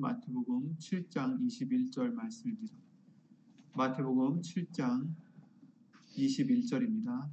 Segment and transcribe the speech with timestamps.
[0.00, 2.74] 마태복음 7장 21절 말씀입니다.
[3.74, 5.14] 마태복음 7장
[6.16, 7.28] 21절입니다.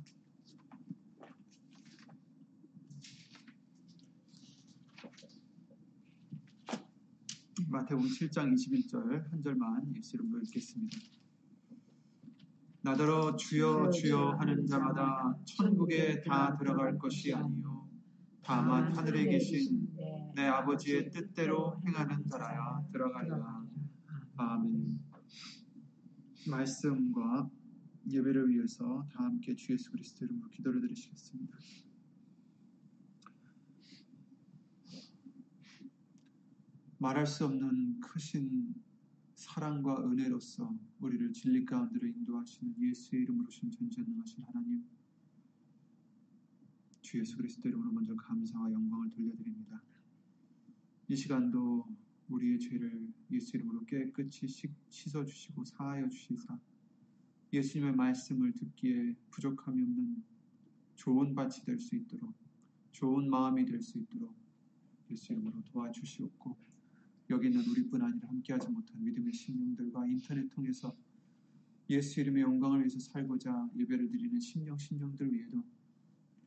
[7.70, 10.98] 마태복음 7장 21절 한 절만 이름으로 읽겠습니다.
[12.82, 17.88] 나더러 주여 주여 하는 자마다 천국에 다 들어갈 것이 아니요
[18.44, 19.87] 다만 하늘에 계신
[20.36, 23.66] 내 아버지의 뜻대로 행하는 자라야 들어가리라.
[24.38, 25.00] 아멘.
[26.50, 27.50] 말씀과
[28.10, 31.58] 예배를 위해서 다 함께 주 예수 그리스도 이름으로 기도를 드리시겠습니다.
[37.00, 38.74] 말할 수 없는 크신
[39.36, 44.84] 사랑과 은혜로서 우리를 진리 가운데로 인도하시는 예수의 이름으로 신 전지전능하신 하나님
[47.02, 49.82] 주 예수 그리스도 이름으로 먼저 감사와 영광을 돌려드립니다.
[51.10, 51.88] 이 시간도
[52.30, 54.48] 우리의 죄를 예수 이름으로 깨끗이
[54.90, 56.60] 씻어주시고 사하여 주시사.
[57.54, 60.24] 예수님의 말씀을 듣기에 부족함이 없는
[60.96, 62.34] 좋은 밭이 될 수 있도록
[62.92, 64.36] 좋은 마음이 될 수 있도록
[65.10, 66.58] 예수 이름으로 도와주시옵고
[67.30, 70.94] 여기 있는 우리뿐 아니라 함께하지 못한 믿음의 신령들과 인터넷 통해서
[71.90, 75.64] 예수 이름의 영광을 위해서 살고자 예배를 드리는 신령 신령들 위에도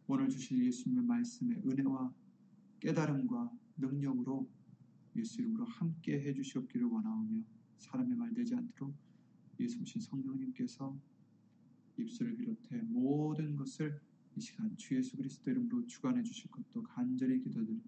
[0.07, 2.13] 오늘 주실 예수님의 말씀의 은혜와
[2.81, 4.49] 깨달음과 능력으로
[5.17, 7.43] 예수 이름으로 함께 해주시옵기를 원하오며
[7.79, 8.95] 사람의 말 되지 않도록
[9.59, 10.99] 예수신 성령님께서
[11.97, 14.01] 입술을 비롯해 모든 것을
[14.37, 17.83] 이 시간 주 예수 그리스도 이름으로 주관해 주실 것도 간절히 기도드리며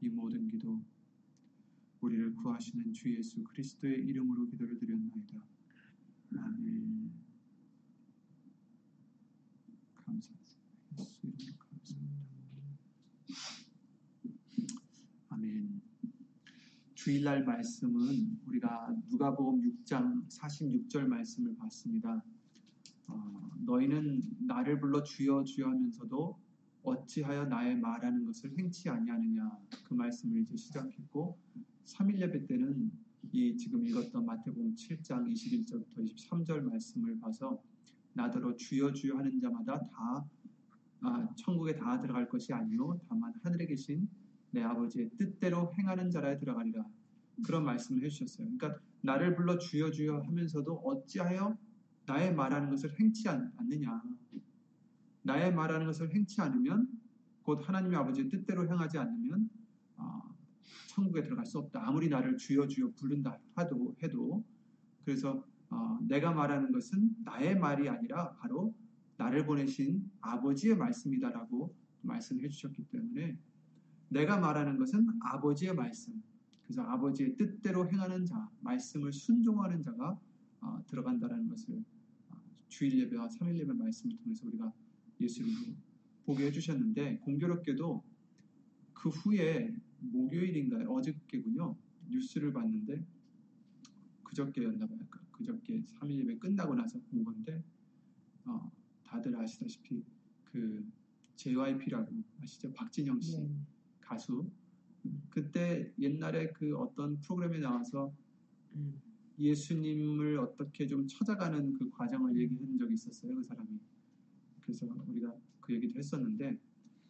[0.00, 0.80] 이 모든 기도
[2.00, 5.44] 우리를 구하시는 주 예수 그리스도의 이름으로 기도를 드렸나이다.
[6.36, 7.10] 아멘.
[9.94, 10.54] 감사합니다.
[11.00, 12.18] 예수 이름으로 감사합니다.
[15.30, 15.80] 아멘.
[17.08, 22.22] 주일날 말씀은 우리가 누가복음 6장 46절 말씀을 봤습니다.
[23.08, 26.38] 어, 너희는 나를 불러 주여 주여 하면서도
[26.82, 31.38] 어찌하여 나의 말하는 것을 행치 아니하느냐 그 말씀을 이제 시작했고
[31.86, 32.92] 3일 예배 때는
[33.32, 37.58] 이 지금 읽었던 마태복음 7장 21절부터 23절 말씀을 봐서
[38.12, 40.26] 나더러 주여 주여 하는 자마다 다
[41.00, 44.06] 아, 천국에 다 들어갈 것이 아니요 다만 하늘에 계신
[44.50, 46.84] 내 아버지의 뜻대로 행하는 자라에 들어가리라
[47.44, 48.46] 그런 말씀을 해주셨어요.
[48.46, 51.56] 그러니까 나를 불러 주여 주여 하면서도 어찌하여
[52.06, 54.02] 나의 말하는 것을 행치 않느냐
[55.22, 56.88] 나의 말하는 것을 행치 않으면
[57.42, 59.48] 곧 하나님의 아버지의 뜻대로 행하지 않으면
[59.96, 60.22] 어,
[60.88, 61.86] 천국에 들어갈 수 없다.
[61.86, 64.44] 아무리 나를 주여 주여 부른다 하도 해도
[65.04, 68.74] 그래서 어, 내가 말하는 것은 나의 말이 아니라 바로
[69.16, 73.38] 나를 보내신 아버지의 말씀이다라고 말씀을 해주셨기 때문에
[74.08, 76.22] 내가 말하는 것은 아버지의 말씀.
[76.68, 80.20] 그래서 아버지의 뜻대로 행하는 자, 말씀을 순종하는 자가
[80.60, 81.82] 어, 들어간다라는 것을
[82.28, 82.36] 어,
[82.68, 84.70] 주일 예배와 3일 예배 말씀을 통해서 우리가
[85.18, 85.74] 예수님으로
[86.26, 88.04] 보게 해주셨는데 공교롭게도
[88.92, 90.90] 그 후에 목요일인가요?
[90.90, 91.74] 어저께군요.
[92.10, 93.02] 뉴스를 봤는데
[94.24, 94.98] 그저께였나 봐요.
[95.32, 97.64] 그저께 3일 예배 끝나고 나서 본 건데
[98.44, 98.70] 어,
[99.04, 100.04] 다들 아시다시피
[100.44, 100.86] 그
[101.36, 102.12] JYP라고
[102.42, 102.70] 아시죠?
[102.74, 103.48] 박진영 씨 네.
[104.00, 104.50] 가수
[105.30, 108.12] 그때 옛날에 그 어떤 프로그램에 나와서
[108.74, 109.00] 음.
[109.38, 113.36] 예수님을 어떻게 좀 찾아가는 그 과정을 얘기한 적이 있었어요.
[113.36, 113.68] 그 사람이.
[114.60, 116.58] 그래서 우리가 그 얘기도 했었는데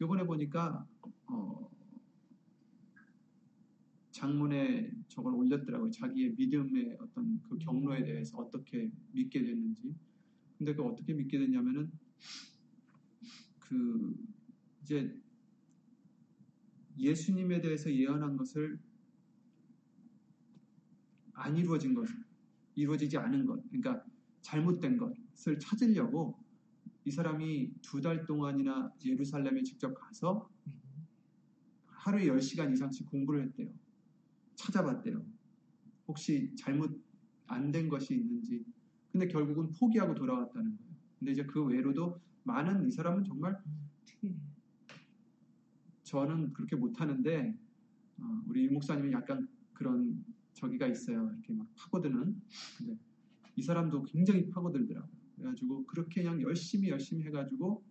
[0.01, 0.87] 요번에 보니까
[1.27, 1.71] 어,
[4.11, 5.91] 장문에 저걸 올렸더라고요.
[5.91, 9.95] 자기의 믿음의 어떤 그 경로에 대해서 어떻게 믿게 됐는지.
[10.57, 11.91] 근데 그 어떻게 믿게 됐냐면은
[13.61, 14.15] 그
[14.83, 15.17] 이제
[16.99, 18.79] 예수님에 대해서 예언한 것을
[21.35, 22.07] 안 이루어진 것,
[22.75, 24.05] 이루어지지 않은 것, 그러니까
[24.43, 26.39] 잘못된 것을 찾으려고
[27.05, 30.51] 이 사람이 두 달 동안이나 예루살렘에 직접 가서
[31.87, 33.71] 하루에 10시간 이상씩 공부를 했대요.
[34.57, 35.25] 찾아봤대요.
[36.09, 37.01] 혹시 잘못
[37.47, 38.65] 안 된 것이 있는지.
[39.13, 40.93] 근데 결국은 포기하고 돌아왔다는 거예요.
[41.19, 43.59] 근데 이제 그 외로도 많은 이 사람은 정말
[46.09, 47.55] 저는 그렇게 못하는데
[48.19, 50.25] 어, 우리 유 목사님이 약간 그런
[50.55, 51.31] 저기가 있어요.
[51.31, 52.41] 이렇게 막 파고드는.
[52.79, 52.99] 근데
[53.57, 55.19] 이 사람도 굉장히 파고들더라고요.
[55.37, 57.85] 그래가지고 그렇게 그냥 열심히 열심히 해가지고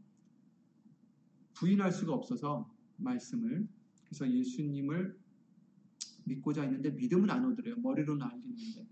[1.53, 3.67] 부인할 수가 없어서 말씀을
[4.03, 5.15] 그래서 예수님을
[6.25, 7.75] 믿고자 했는데 믿음은 안 오더래요.
[7.77, 8.87] 머리로는 알겠는데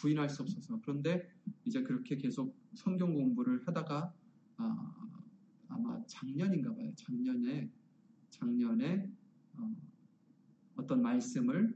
[0.00, 1.28] 부인할 수 없어서 그런데
[1.64, 4.12] 이제 그렇게 계속 성경 공부를 하다가
[4.58, 5.08] 아,
[5.68, 6.92] 아마 작년인가 봐요.
[6.94, 7.70] 작년에
[8.30, 9.10] 작년에
[9.54, 11.74] 어, 떤 말씀을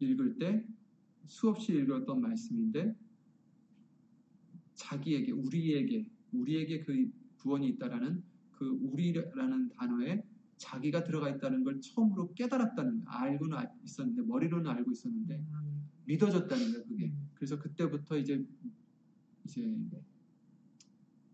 [0.00, 0.66] 읽을 때
[1.26, 2.94] 수없이 읽었던 말씀인데
[4.74, 8.22] 자기에게 우리에게 우리에게 그 구원이 있다라는
[8.52, 10.22] 그 우리라는 단어에
[10.56, 13.08] 자기가 들어가 있다는 걸 처음으로 깨달았다는 거예요.
[13.08, 15.44] 알고는 있었는데 머리로는 알고 있었는데
[16.06, 16.84] 믿어졌다는 거예요.
[16.86, 18.44] 그게 그래서 그때부터 이제
[19.44, 19.78] 이제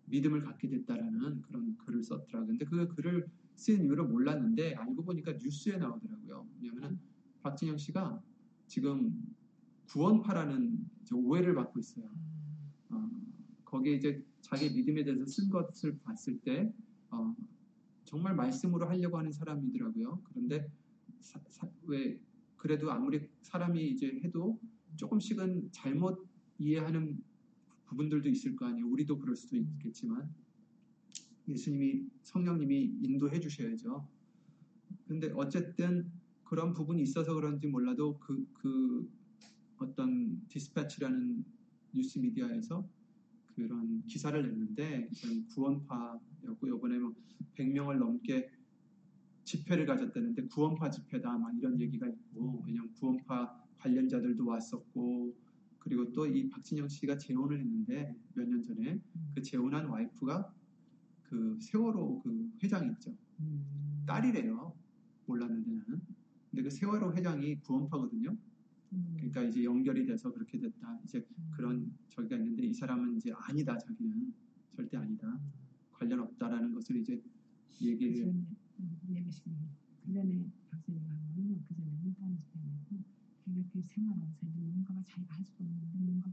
[0.06, 2.46] 믿음을 갖게 됐다라는 그런 글을 썼더라고요.
[2.46, 6.46] 근데 그 글을 쓴 이유를 몰랐는데 알고 보니까 뉴스에 나오더라고요.
[6.60, 6.99] 왜냐면은
[7.43, 8.22] 박진영 씨가
[8.66, 9.34] 지금
[9.88, 10.78] 구원파라는
[11.14, 12.10] 오해를 받고 있어요.
[12.90, 13.10] 어,
[13.64, 16.72] 거기에 이제 자기 믿음에 대해서 쓴 것을 봤을 때
[17.10, 17.34] 어,
[18.04, 20.22] 정말 말씀으로 하려고 하는 사람이더라고요.
[20.25, 20.70] 그런데
[21.20, 22.19] 사, 사, 왜
[22.56, 24.58] 그래도 아무리 사람이 이제 해도
[24.96, 26.26] 조금씩은 잘못
[26.58, 27.22] 이해하는
[27.87, 28.87] 부분들도 있을 거 아니에요.
[28.87, 30.32] 우리도 그럴 수도 있겠지만
[31.49, 34.06] 예수님이 성령님이 인도해 주셔야죠.
[35.06, 36.11] 근데 어쨌든
[36.44, 39.11] 그런 부분이 있어서 그런지 몰라도 그, 그
[39.79, 41.44] 어떤 디스패치라는
[41.94, 42.89] 뉴스 미디어에서
[43.55, 45.11] 그런 기사를 냈는데
[45.55, 47.15] 구원파였고 이번에 뭐
[47.56, 48.50] 100명을 넘게
[49.44, 55.35] 집회를 가졌다는데 구원파 집회다 막 이런 얘기가 있고 왜냐면 구원파 관련자들도 왔었고
[55.81, 59.00] 그리고 또 이 박진영 씨가 재혼을 했는데 몇 년 전에
[59.35, 60.55] 그 재혼한 와이프가
[61.32, 64.05] 그 세월호 그 회장 있죠 음.
[64.06, 64.75] 딸이래요
[65.25, 66.00] 몰랐는데 나는
[66.50, 68.37] 근데 그 세월호 회장이 구원파거든요
[68.93, 69.14] 음.
[69.17, 70.99] 그러니까 이제 연결이 돼서 그렇게 됐다.
[71.05, 73.79] 이제 그런 저기가 있는데 이 사람은 이제 아니다.
[73.79, 74.34] 자기는
[74.76, 75.40] 절대 아니다.
[75.93, 77.23] 관련 없다라는 것을 이제
[77.81, 78.34] 얘기를
[79.08, 79.69] 얘기하시면
[80.05, 83.02] 그 전에 박사님 하고는 그 전에 문단 집회하고
[83.44, 86.31] 걔가 그 생활하면서 뭔가가 자기가 할 수 없는데 뭔가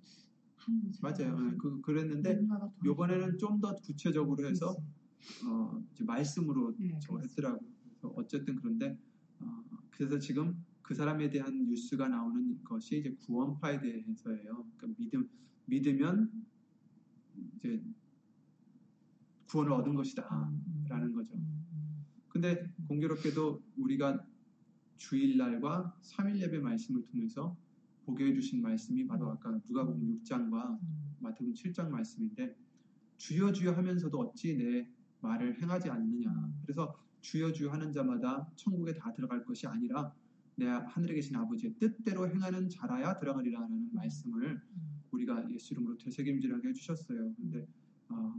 [1.01, 1.57] 맞아요.
[1.57, 2.41] 그 그랬는데
[2.83, 4.75] 요번에는 좀 더 구체적으로 해서
[5.45, 7.69] 어, 말씀으로 네, 저걸 했더라고요.
[7.83, 8.97] 그래서 어쨌든 그런데
[9.39, 14.65] 어, 그래서 지금 그 사람에 대한 뉴스가 나오는 것이 이제 구원파에 대해서예요.
[14.77, 15.29] 그러니까 믿음
[15.65, 16.31] 믿으면
[17.57, 17.81] 이제
[19.49, 21.37] 구원을 얻은 것이다라는 거죠.
[22.29, 24.25] 근데 공교롭게도 우리가
[24.97, 27.57] 주일날과 3일 예배 말씀을 통해서
[28.09, 30.79] 보게 해주신 말씀이 바로 아까 누가복음 6장과
[31.19, 32.55] 마태복음 7장 말씀인데
[33.17, 34.89] 주여 주여 하면서도 어찌 내
[35.21, 36.51] 말을 행하지 않느냐.
[36.63, 40.13] 그래서 주여 주여 하는 자마다 천국에 다 들어갈 것이 아니라
[40.55, 44.61] 내 하늘에 계신 아버지의 뜻대로 행하는 자라야 들어가리라는 말씀을
[45.11, 47.33] 우리가 예수 이름으로 되새김질하게 해주셨어요.
[47.35, 47.67] 근데
[48.09, 48.33] 어,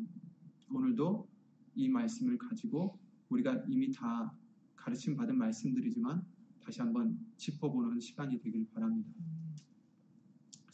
[0.71, 1.29] 오늘도
[1.77, 4.35] 이 말씀을 가지고 우리가 이미 다
[4.77, 6.25] 가르침 받은 말씀들이지만
[6.61, 9.11] 다시 한번 짚어보는 시간이 되길 바랍니다.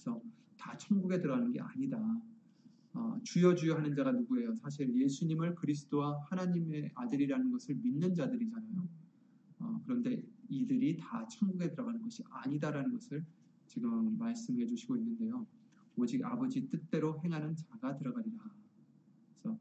[0.06, 0.22] 그래서
[0.56, 1.98] 다 천국에 들어가는 게 아니다.
[2.94, 4.54] 어, 주여 주여 하는 자가 누구예요?
[4.54, 8.88] 사실 예수님을 그리스도와 하나님의 아들이라는 것을 믿는 자들이잖아요.
[9.58, 13.24] 어, 그런데 이들이 다 천국에 들어가는 것이 아니다라는 것을
[13.66, 15.44] 지금 말씀해 주시고 있는데요.
[15.96, 18.44] 오직 아버지 뜻대로 행하는 자가 들어가리라.
[19.42, 19.58] 그래서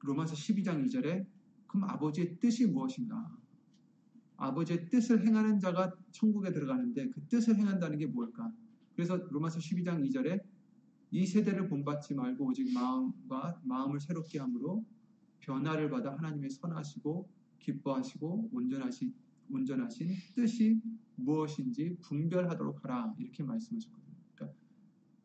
[0.00, 1.24] 로마서 12장 2절에
[1.68, 3.41] 그럼 아버지의 뜻이 무엇인가?
[4.42, 8.52] 아버지의 뜻을 행하는 자가 천국에 들어가는데 그 뜻을 행한다는 게 뭘까?
[8.94, 10.42] 그래서 로마서 12장 2절에
[11.12, 14.84] 이 세대를 본받지 말고 오직 마음과 마음을 새롭게 함으로
[15.40, 17.28] 변화를 받아 하나님의 선하시고
[17.60, 19.12] 기뻐하시고 온전하시,
[19.50, 20.80] 온전하신 뜻이
[21.16, 24.16] 무엇인지 분별하도록 하라 이렇게 말씀하셨거든요.
[24.34, 24.58] 그러니까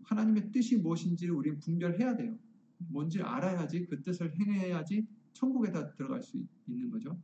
[0.03, 2.37] 하나님의 뜻이 무엇인지를 우리는 분별해야 돼요.
[2.77, 7.17] 뭔지 알아야지 그 뜻을 행해야지 천국에 다 들어갈 수 있는 거죠.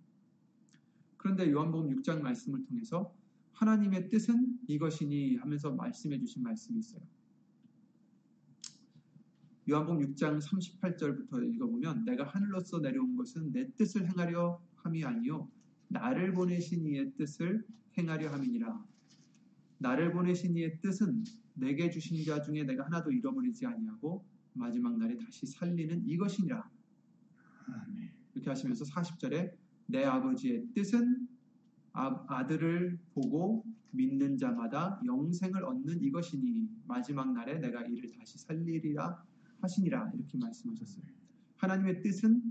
[1.23, 3.15] 그런데 요한복음 6장 말씀을 통해서
[3.53, 7.01] 하나님의 뜻은 이것이니 하면서 말씀해 주신 말씀이 있어요.
[9.69, 15.49] 요한복음 6장 38절부터 읽어보면 내가 하늘로서 내려온 것은 내 뜻을 행하려 함이 아니요
[15.87, 17.65] 나를 보내신 이의 뜻을
[17.97, 18.85] 행하려 함이니라.
[19.77, 25.45] 나를 보내신 이의 뜻은 내게 주신 자 중에 내가 하나도 잃어버리지 아니하고 마지막 날에 다시
[25.45, 26.69] 살리는 이것이니라.
[28.33, 31.27] 이렇게 하시면서 40절에 내 아버지의 뜻은
[31.93, 39.23] 아, 들을 보고 믿는 자마다 영생을 얻는 이것이니 마지막 날에 내가 이를 다시 살리리라
[39.61, 41.05] 하시니라 이렇게 말씀하셨어요.
[41.57, 42.41] 하나님의 뜻은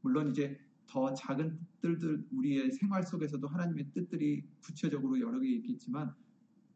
[0.00, 6.14] 물론 이제 더 작은 뜻들 우리의 생활 속에서도 하나님의 뜻들이 구체적으로 여러 개 있겠지만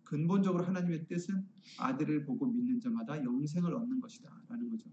[0.05, 1.47] 근본적으로 하나님의 뜻은
[1.79, 4.91] 아들을 보고 믿는 자마다 영생을 얻는 것이다라는 거죠.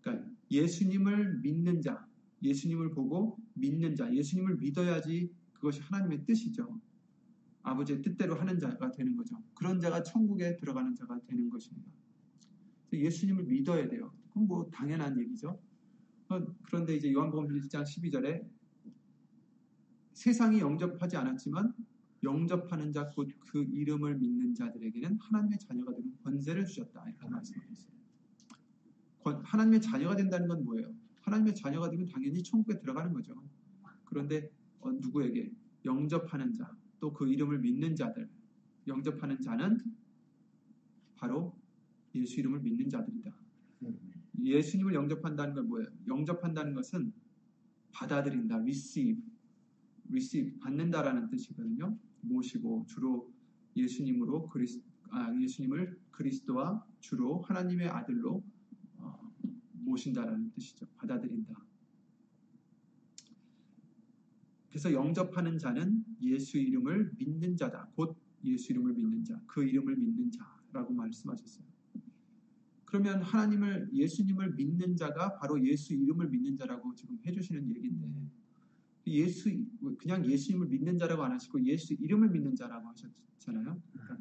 [0.00, 2.04] 그러니까 예수님을 믿는 자,
[2.42, 6.80] 예수님을 보고 믿는 자, 예수님을 믿어야지 그것이 하나님의 뜻이죠.
[7.62, 9.42] 아버지의 뜻대로 하는 자가 되는 거죠.
[9.54, 11.90] 그런 자가 천국에 들어가는 자가 되는 것입니다.
[12.92, 14.14] 예수님을 믿어야 돼요.
[14.28, 15.60] 그건 뭐 당연한 얘기죠.
[16.28, 18.46] 어, 그런데 이제 요한복음 1장 12절에
[20.14, 21.74] 세상이 영접하지 않았지만
[22.24, 27.92] 영접하는 자 곧 그 이름을 믿는 자들에게는 하나님의 자녀가 되는 권세를 주셨다 이렇게 말씀하셨어요.
[29.22, 30.92] 권- 하나님의 자녀가 된다는 건 뭐예요?
[31.28, 33.34] 하나님의 자녀가 되면 당연히 천국에 들어가는 거죠.
[34.04, 35.52] 그런데 어, 누구에게
[35.84, 38.28] 영접하는 자, 또 그 이름을 믿는 자들,
[38.86, 39.78] 영접하는 자는
[41.16, 41.54] 바로
[42.14, 43.36] 예수 이름을 믿는 자들이다.
[44.40, 45.88] 예수님을 영접한다는 건 뭐예요?
[46.06, 47.12] 영접한다는 것은
[47.92, 49.20] 받아들인다, receive,
[50.08, 51.96] receive 받는다라는 뜻이거든요.
[52.22, 53.32] 모시고 주로
[53.76, 54.80] 예수님으로 그리스
[55.10, 58.42] 아, 예수님을 그리스도와 주로 하나님의 아들로 어,
[59.88, 60.86] 모신다라는 뜻이죠.
[60.96, 61.54] 받아들인다.
[64.68, 67.90] 그래서 영접하는 자는 예수 이름을 믿는 자다.
[67.94, 71.66] 곧 예수 이름을 믿는 자, 그 이름을 믿는 자라고 말씀하셨어요.
[72.88, 78.30] 그러면 하나님을 예수님을 믿는 자가 바로 예수 이름을 믿는 자라고 지금 해주시는 얘기인데
[79.08, 79.50] 예수
[79.98, 83.82] 그냥 예수님을 믿는 자라고 안 하시고 예수 이름을 믿는 자라고 하셨잖아요.
[83.92, 84.18] 그러니까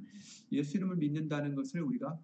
[0.51, 2.19] 예수 이름을 믿는다는 것을 우리가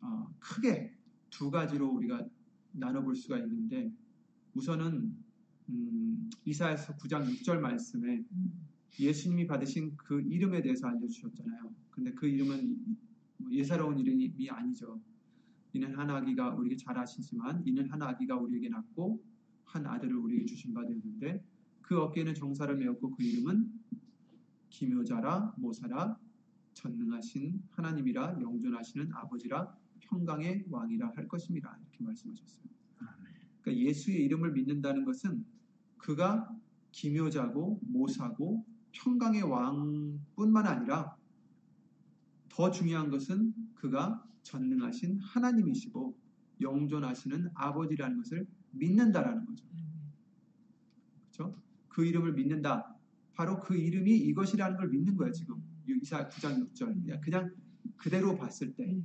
[0.00, 0.96] 어, 크게
[1.28, 2.26] 두 가지로 우리가
[2.74, 3.92] 나눠볼 수가 있는데
[4.54, 5.16] 우선은
[5.70, 8.66] 음, 이사야서 9장 6절 말씀에 음,
[9.00, 11.74] 예수님이 받으신 그 이름에 대해서 알려주셨잖아요.
[11.90, 12.98] 근데 그 이름은
[13.38, 15.00] 뭐 예사로운 이름이 아니죠.
[15.72, 19.22] 이는 한 아기가 우리에게 잘 아시지만 이는 한 아기가 우리에게 낳고
[19.64, 21.44] 한 아들을 우리에게 주신 바 되었는데
[21.82, 23.72] 그 어깨에는 정사를 메었고 그 이름은
[24.68, 26.18] 기묘자라 모사라
[26.74, 31.76] 전능하신 하나님이라 영존하시는 아버지라 평강의 왕이라 할 것입니다.
[31.80, 32.62] 이렇게 말씀하셨어요.
[33.60, 35.44] 그러니까 예수의 이름을 믿는다는 것은
[35.96, 36.50] 그가
[36.92, 41.16] 기묘자고 모사고 평강의 왕뿐만 아니라
[42.48, 46.16] 더 중요한 것은 그가 전능하신 하나님이시고
[46.60, 49.64] 영존하시는 아버지라는 것을 믿는다라는 거죠.
[51.32, 51.60] 그렇죠?
[51.88, 52.94] 그 이름을 믿는다.
[53.34, 55.56] 바로 그 이름이 이것이라는 걸 믿는 거예요, 지금.
[55.86, 57.20] 이사 9장 6절.
[57.22, 57.50] 그냥
[57.96, 59.02] 그대로 봤을 때.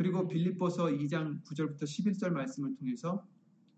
[0.00, 3.26] 음, 그리고 빌립보서 2장 9절부터 11절 말씀을 통해서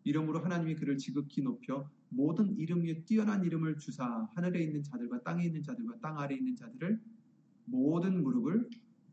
[0.05, 5.45] 이름으로 하나님이 그를 지극히 높여 모든 이름 위에 뛰어난 이름을 주사 하늘에 있는 자들과 땅에
[5.45, 7.01] 있는 자들과 땅 아래에 있는 자들을
[7.65, 8.69] 모든 무릎을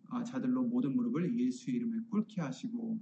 [0.10, 3.00] 아, 자들로 모든 무릎을 예수의 이름에 꿇게 하시고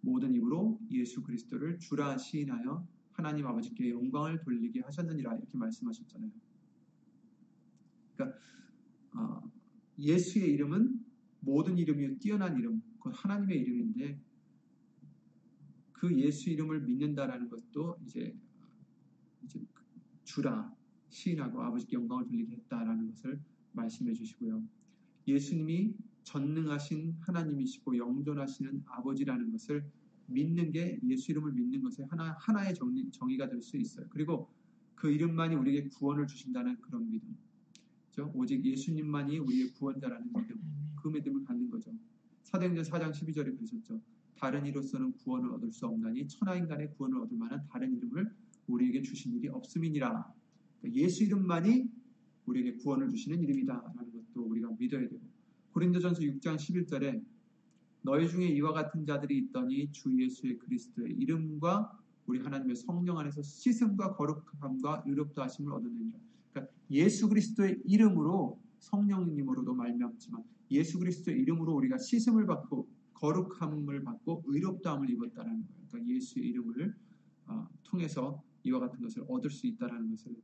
[0.00, 6.30] 모든 입으로 예수 그리스도를 주라 시인하여 하나님 아버지께 영광을 돌리게 하셨느니라 이렇게 말씀하셨잖아요.
[8.14, 8.38] 그러니까
[9.14, 9.50] 어,
[9.98, 11.04] 예수의 이름은
[11.40, 14.20] 모든 이름 위에 뛰어난 이름, 그건 하나님의 이름인데
[15.92, 18.36] 그 예수 이름을 믿는다라는 것도 이제
[19.44, 19.60] 이제
[20.24, 20.74] 주라
[21.08, 23.40] 시인하고 아버지께 영광을 돌리게 했다라는 것을
[23.72, 24.62] 말씀해 주시고요.
[25.26, 29.90] 예수님이 전능하신 하나님이시고 영존하시는 아버지라는 것을
[30.26, 34.06] 믿는 게 예수 이름을 믿는 것의 하나 하나의 정리, 정의가 될 수 있어요.
[34.10, 34.50] 그리고
[34.94, 37.36] 그 이름만이 우리에게 구원을 주신다는 그런 믿음.
[38.12, 38.30] 그렇죠?
[38.34, 40.60] 오직 예수님만이 우리의 구원자라는 믿음.
[40.96, 41.92] 그 믿음을 갖는 거죠.
[42.48, 44.00] 사도행전 4장 12절에 그러셨죠.
[44.34, 48.32] 다른 이로서는 구원을 얻을 수 없나니 천하 인간의 구원을 얻을 만한 다른 이름을
[48.68, 50.32] 우리에게 주신 일이 없음이니라.
[50.80, 51.90] 그러니까 예수 이름만이
[52.46, 55.20] 우리에게 구원을 주시는 이름이다라는 것도 우리가 믿어야 되고
[55.72, 57.22] 고린도전서 6장 11절에
[58.00, 64.14] 너희 중에 이와 같은 자들이 있더니 주 예수의 그리스도의 이름과 우리 하나님의 성령 안에서 씻음과
[64.14, 66.18] 거룩함과 의롭다 하심을 얻었느니라.
[66.52, 75.10] 그러니까 예수 그리스도의 이름으로 성령님으로도 말미암지만 예수 그리스도의 이름으로 우리가 씻음을 받고 거룩함을 받고 의롭다함을
[75.10, 75.86] 입었다는 거예요.
[75.88, 76.94] 그러니까 예수의 이름을
[77.46, 80.36] 어, 통해서 이와 같은 것을 얻을 수 있다는 것을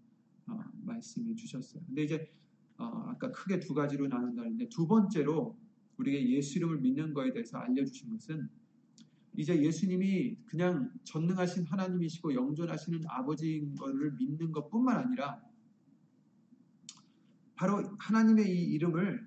[0.47, 1.83] 어, 말씀해 주셨어요.
[1.87, 2.33] 근데 이제
[2.79, 5.57] 어, 아까 크게 두 가지로 나눈다는데 두 번째로
[5.99, 8.49] 우리가 예수 이름을 믿는 거에 대해서 알려주신 것은
[9.37, 15.41] 이제 예수님이 그냥 전능하신 하나님이시고 영존하시는 아버지인 것을 믿는 것뿐만 아니라
[17.65, 19.27] 바로 하나님의 이 이름을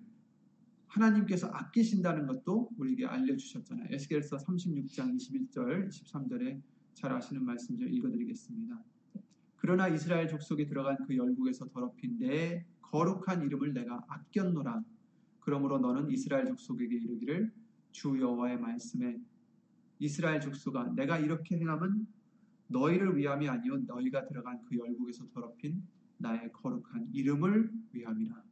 [0.85, 3.87] 하나님께서 아끼신다는 것도 우리에게 알려주셨잖아요.
[3.89, 6.61] 에스겔서 36장 21절, 23절에
[6.93, 8.79] 잘 아시는 말씀 좀 읽어드리겠습니다.
[9.55, 14.83] 그러나 이스라엘 족속에 들어간 그 열국에서 더럽힌 내 거룩한 이름을 내가 아꼈노라.
[15.39, 17.51] 그러므로 너는 이스라엘 족속에게 이르기를
[17.89, 19.17] 주 여호와의 말씀에
[19.97, 22.05] 이스라엘 족속아 내가 이렇게 행함은
[22.67, 25.81] 너희를 위함이 아니요 너희가 들어간 그 열국에서 더럽힌
[26.17, 28.43] 나의 거룩한 이름을 위함이라.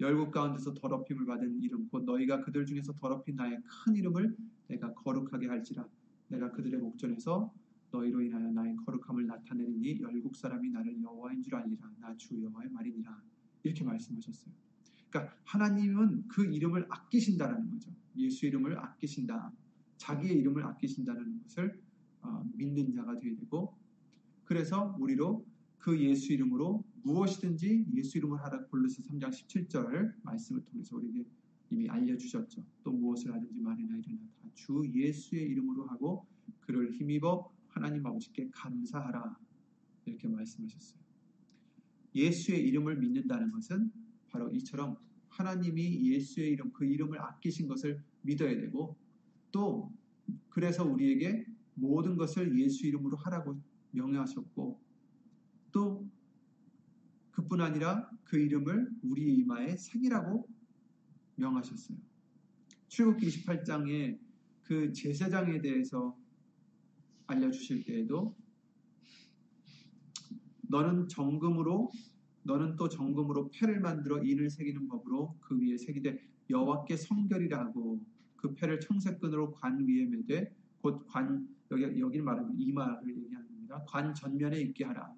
[0.00, 4.36] 열국 가운데서 더럽힘을 받은 이름 곧 너희가 그들 중에서 더럽힌 나의 큰 이름을
[4.68, 5.86] 내가 거룩하게 할지라.
[6.28, 7.52] 내가 그들의 목전에서
[7.92, 11.90] 너희로 인하여 나의 거룩함을 나타내리니 열국 사람이 나를 여호와인 줄 알리라.
[12.00, 13.22] 나 주 여호와의 말이니라.
[13.62, 14.52] 이렇게 말씀하셨어요.
[15.10, 17.92] 그러니까 하나님은 그 이름을 아끼신다라는 거죠.
[18.16, 19.52] 예수 이름을 아끼신다.
[19.96, 21.80] 자기의 이름을 아끼신다는 것을
[22.22, 23.76] 어, 믿는 자가 되어야 되고
[24.44, 25.46] 그래서 우리로
[25.78, 31.24] 그 예수 이름으로 무엇이든지 예수 이름으로 하라 골로새 3장 17절 말씀을 통해서 우리에게
[31.70, 32.64] 이미 알려주셨죠.
[32.82, 36.26] 또 무엇을 하든지 말이나 일어나 다 주 예수의 이름으로 하고
[36.60, 39.36] 그를 힘입어 하나님 아버지께 감사하라
[40.06, 41.00] 이렇게 말씀하셨어요.
[42.14, 43.90] 예수의 이름을 믿는다는 것은
[44.28, 44.96] 바로 이처럼
[45.28, 48.96] 하나님이 예수의 이름 그 이름을 아끼신 것을 믿어야 되고
[49.50, 49.92] 또
[50.48, 54.80] 그래서 우리에게 모든 것을 예수 이름으로 하라고 명령하셨고
[55.72, 56.08] 또
[57.34, 60.48] 그뿐 아니라 그 이름을 우리 이마에 새기라고
[61.36, 61.98] 명하셨어요.
[62.88, 64.18] 출국기 28장에
[64.62, 66.16] 그 제사장에 대해서
[67.26, 68.36] 알려주실 때에도
[70.68, 71.90] 너는 정금으로
[72.44, 76.18] 너는 또 정금으로 패를 만들어 인을 새기는 법으로 그 위에 새기되
[76.50, 78.00] 여호와께 성결이라고
[78.36, 83.82] 그 패를 청색끈으로 관 위에 매되 곧 관 여기 여기를 말하면 이마를 얘기하는 겁니다.
[83.88, 85.12] 관 전면에 있게 하라.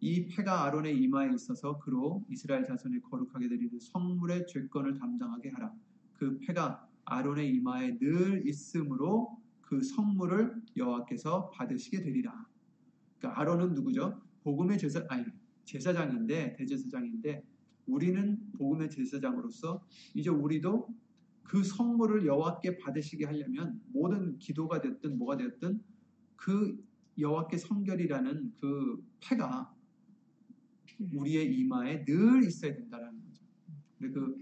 [0.00, 5.72] 이 패가 아론의 이마에 있어서 그로 이스라엘 자손의 거룩하게 드리는 성물의 죄권을 담당하게 하라.
[6.14, 12.46] 그 패가 아론의 이마에 늘 있으므로 그 성물을 여호와께서 받으시게 되리라.
[13.18, 14.20] 그러니까 아론은 누구죠?
[14.42, 15.24] 복음의 제사 아니
[15.64, 17.42] 제사장인데 대제사장인데
[17.86, 19.84] 우리는 복음의 제사장으로서
[20.14, 20.88] 이제 우리도
[21.42, 25.82] 그 성물을 여호와께 받으시게 하려면 모든 기도가 됐든 뭐가 됐든
[26.36, 26.82] 그
[27.18, 29.73] 여호와께 성결이라는 그 패가
[30.98, 33.44] 우리의 이마에 늘 있어야 된다는 거죠.
[33.98, 34.36] 근데 그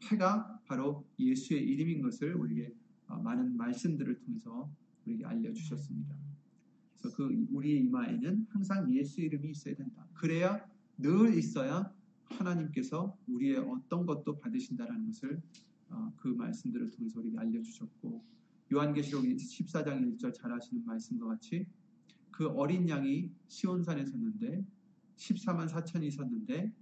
[0.00, 2.74] 패가 바로 예수의 이름인 것을 우리에게
[3.08, 4.70] 어, 많은 말씀들을 통해서
[5.04, 6.16] 우리에게 알려주셨습니다.
[6.98, 10.06] 그래서 그 우리의 이마에는 항상 예수 이름이 있어야 된다.
[10.14, 10.64] 그래야
[10.98, 11.92] 늘 있어야
[12.24, 15.42] 하나님께서 우리의 어떤 것도 받으신다라는 것을
[15.90, 18.24] 어, 그 말씀들을 통해서 우리에게 알려주셨고
[18.72, 21.66] 요한계시록 14장 1절 잘 아시는 말씀과 같이
[22.30, 24.64] 그 어린 양이 시온산에 섰는데
[25.22, 26.72] 14만 4천이 섰는데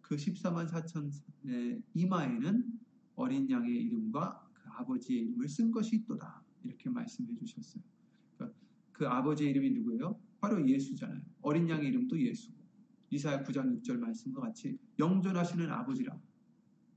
[0.00, 2.64] 그 14만 4천의 이마에는
[3.16, 7.82] 어린 양의 이름과 그 아버지의 이름을 쓴 것이 있도다 이렇게 말씀해 주셨어요.
[8.36, 8.58] 그러니까
[8.92, 10.18] 그 아버지의 이름이 누구예요?
[10.40, 11.20] 바로 예수잖아요.
[11.42, 12.58] 어린 양의 이름도 예수고
[13.10, 16.18] 이사야 9장 6절 말씀과 같이 영존하시는 아버지라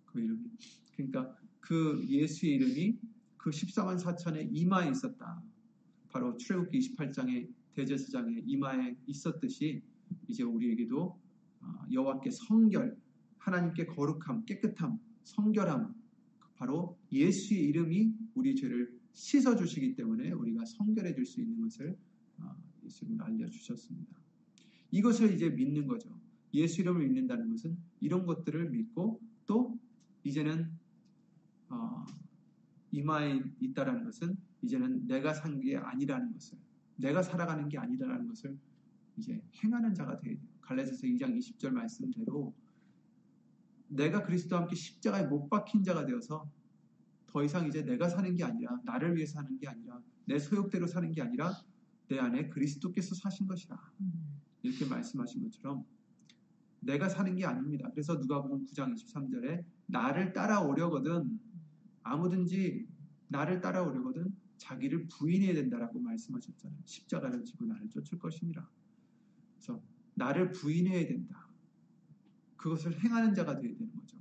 [0.06, 0.44] 그 이름이
[0.96, 3.00] 그러니까 그 예수의 이름이
[3.38, 5.44] 그 14만 4천의 이마에 있었다.
[6.10, 9.82] 바로 출애굽기 28장의 대제사장의 이마에 있었듯이
[10.28, 11.20] 이제 우리에게도
[11.62, 12.98] 어, 여호와께 성결,
[13.38, 15.94] 하나님께 거룩함, 깨끗함, 성결함,
[16.56, 21.98] 바로 예수의 이름이 우리 죄를 씻어 주시기 때문에 우리가 성결해질 수 있는 것을
[22.38, 24.18] 어, 예수님은 알려주셨습니다.
[24.92, 26.10] 이것을 이제 믿는 거죠.
[26.54, 29.80] 예수 이름을 믿는다는 것은 이런 것들을 믿고 또
[30.24, 30.72] 이제는
[31.70, 32.06] 어,
[32.92, 36.58] 이마에 있다라는 것은 이제는 내가 산 게 아니라는 것을
[36.96, 38.58] 내가 살아가는 게 아니라는 것을
[39.18, 40.48] 이제 행하는 자가 되어야 돼요.
[40.62, 42.54] 갈라디아서 2장 20절 말씀대로
[43.88, 46.50] 내가 그리스도와 함께 십자가에 못 박힌 자가 되어서
[47.28, 51.12] 더 이상 이제 내가 사는 게 아니라 나를 위해서 사는 게 아니라 내 소욕대로 사는
[51.12, 51.52] 게 아니라
[52.08, 53.78] 내 안에 그리스도께서 사신 것이라
[54.62, 55.86] 이렇게 말씀하신 것처럼
[56.80, 57.90] 내가 사는 게 아닙니다.
[57.92, 61.40] 그래서 누가복음 9장 23절에 나를 따라오려거든
[62.04, 62.88] 아무든지
[63.30, 66.80] 나를 따라오려거든 자기를 부인해야 된다라고 말씀하셨잖아요.
[66.86, 68.68] 십자가를 지고 나를 쫓을 것이니라.
[69.64, 69.82] 그래서
[70.16, 71.48] 나를 부인해야 된다.
[72.58, 74.18] 그것을 행하는 자가 되어야 되는 거죠.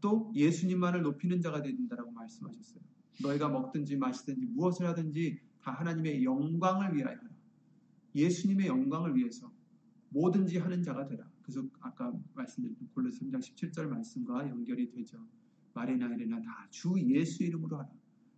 [0.00, 2.82] 또 예수님만을 높이는 자가 되어야 된다라고 말씀하셨어요.
[3.22, 7.30] 너희가 먹든지 마시든지 무엇을 하든지 다 하나님의 영광을 위하여 하라.
[8.14, 9.52] 예수님의 영광을 위해서
[10.10, 11.28] 뭐든지 하는 자가 되라.
[11.42, 15.24] 그래서 아까 말씀드린 골로새 3장 17절 말씀과 연결이 되죠.
[15.74, 17.88] 말이나 이래나 다 주 예수 이름으로 하라.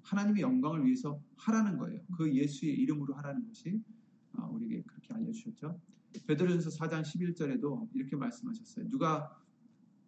[0.03, 2.01] 하나님의 영광을 위해서 하라는 거예요.
[2.17, 3.81] 그 예수의 이름으로 하라는 것이
[4.33, 5.79] 아, 우리에게 그렇게 알려주셨죠.
[6.27, 8.89] 베드로전서 4장 11절에도 이렇게 말씀하셨어요.
[8.89, 9.37] 누가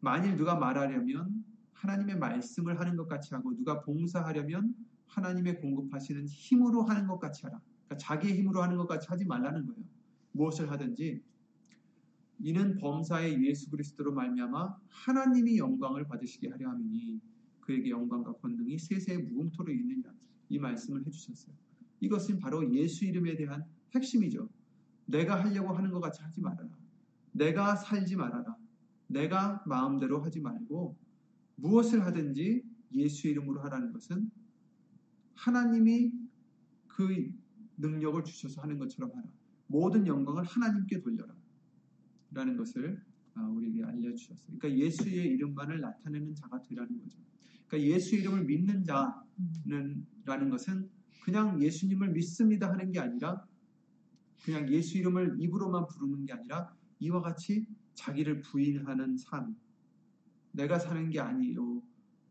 [0.00, 4.74] 만일 누가 말하려면 하나님의 말씀을 하는 것 같이 하고 누가 봉사하려면
[5.06, 7.60] 하나님의 공급하시는 힘으로 하는 것 같이 하라.
[7.86, 9.84] 그러니까 자기의 힘으로 하는 것 같이 하지 말라는 거예요.
[10.32, 11.22] 무엇을 하든지
[12.40, 17.20] 이는 범사의 예수 그리스도로 말미암아 하나님이 영광을 받으시게 하려 함이니
[17.60, 20.12] 그에게 영광과 권능이 세세의 무궁토로 있느니라.
[20.48, 21.54] 이 말씀을 해주셨어요.
[22.00, 24.48] 이것은 바로 예수 이름에 대한 핵심이죠.
[25.06, 26.68] 내가 하려고 하는 것 같이 하지 말아라.
[27.32, 28.56] 내가 살지 말아라.
[29.06, 30.96] 내가 마음대로 하지 말고
[31.56, 32.62] 무엇을 하든지
[32.92, 34.30] 예수 이름으로 하라는 것은
[35.34, 36.12] 하나님이
[36.86, 37.32] 그
[37.78, 39.28] 능력을 주셔서 하는 것처럼 하라.
[39.66, 41.34] 모든 영광을 하나님께 돌려라.
[42.30, 43.02] 라는 것을
[43.34, 44.58] 아, 우리에게 알려주셨어요.
[44.58, 47.18] 그러니까 예수의 이름만을 나타내는 자가 되라는 거죠.
[47.66, 50.88] 그러니까 예수 이름을 믿는 자는 라는 것은
[51.24, 53.46] 그냥 예수님을 믿습니다 하는 게 아니라
[54.44, 59.56] 그냥 예수 이름을 입으로만 부르는 게 아니라 이와 같이 자기를 부인하는 삶.
[60.52, 61.82] 내가 사는 게 아니에요.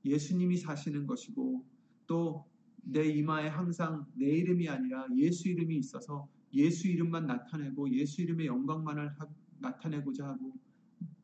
[0.05, 1.65] 예수님이 사시는 것이고
[2.07, 2.51] 또
[2.83, 9.09] 내 이마에 항상 내 이름이 아니라 예수 이름이 있어서 예수 이름만 나타내고 예수 이름의 영광만을
[9.19, 9.27] 하,
[9.59, 10.53] 나타내고자 하고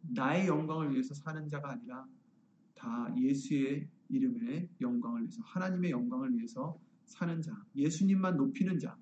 [0.02, 2.06] 나의 영광을 위해서 사는 자가 아니라
[2.76, 8.96] 다 예수의 이름의 영광을 위해서 하나님의 영광을 위해서 사는 자, 예수님만 높이는 자.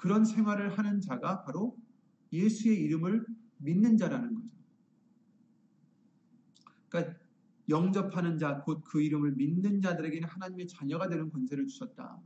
[0.00, 1.76] 그런 생활을 하는 자가 바로
[2.32, 3.22] 예수의 이름을
[3.58, 4.48] 믿는 자라는 거죠.
[6.88, 7.18] 그러니까
[7.68, 12.18] 영접하는 자, 곧 그 이름을 믿는 자들에게는 하나님의 자녀가 되는 권세를 주셨다.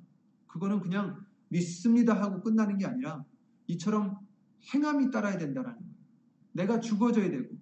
[0.47, 3.25] 그거는 그냥 믿습니다 하고 끝나는 게 아니라
[3.67, 4.25] 이처럼
[4.73, 5.95] 행함이 따라야 된다라는 거예요.
[6.53, 7.59] 내가 죽어져야 되고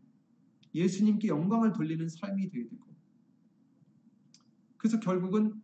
[0.75, 2.85] 예수님께 영광을 돌리는 삶이 되어야 되고
[4.77, 5.55] 그래서 결국은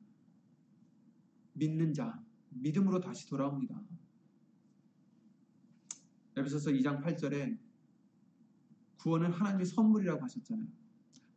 [1.52, 3.78] 믿는 자, 믿음으로 다시 돌아옵니다.
[6.38, 7.59] 에베소서 2장 8절에
[8.98, 10.68] 구원은 하나님의 선물이라고 하셨잖아요.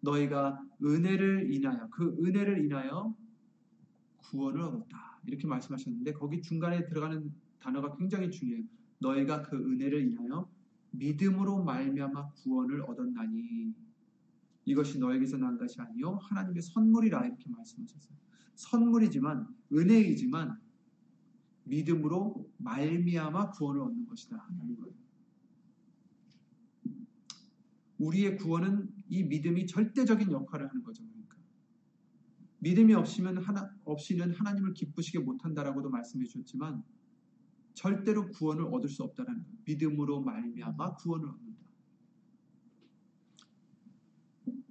[0.01, 3.15] 너희가 은혜를 인하여 그 은혜를 인하여
[4.17, 5.19] 구원을 얻었다.
[5.25, 8.65] 이렇게 말씀하셨는데 거기 중간에 들어가는 단어가 굉장히 중요해요.
[8.99, 10.49] 너희가 그 은혜를 인하여
[10.91, 13.73] 믿음으로 말미암아 구원을 얻었나니
[14.65, 18.15] 이것이 너에게서 난 것이 아니요 하나님의 선물이라 이렇게 말씀하셨어요.
[18.55, 20.59] 선물이지만 은혜이지만
[21.63, 24.47] 믿음으로 말미암아 구원을 얻는 것이다.
[28.01, 31.03] 우리의 구원은 이 믿음이 절대적인 역할을 하는 거죠.
[31.07, 31.37] 그러니까
[32.59, 36.83] 믿음이 없이면 하나 없이는 하나님을 기쁘시게 못한다라고도 말씀해 주셨지만
[37.73, 39.57] 절대로 구원을 얻을 수 없다는 거예요.
[39.65, 41.61] 믿음으로 말미암아 구원을 얻는다.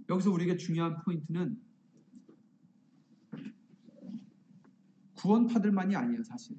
[0.09, 1.61] 여기서 우리에게 중요한 포인트는
[5.15, 6.59] 구원파들만이 아니에요, 사실.